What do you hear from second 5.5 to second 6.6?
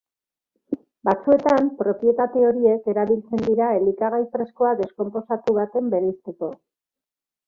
baten bereizteko.